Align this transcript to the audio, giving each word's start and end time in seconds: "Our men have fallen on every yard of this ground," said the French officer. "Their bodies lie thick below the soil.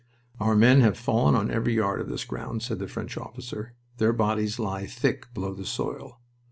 "Our 0.39 0.55
men 0.55 0.81
have 0.81 0.97
fallen 0.97 1.35
on 1.35 1.51
every 1.51 1.75
yard 1.75 2.01
of 2.01 2.09
this 2.09 2.25
ground," 2.25 2.63
said 2.63 2.79
the 2.79 2.87
French 2.87 3.19
officer. 3.19 3.75
"Their 3.97 4.13
bodies 4.13 4.57
lie 4.57 4.87
thick 4.87 5.31
below 5.31 5.53
the 5.53 5.63
soil. 5.63 6.19